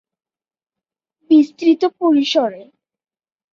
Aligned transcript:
বিস্তৃত 1.29 1.81
পরিসরের। 1.99 2.67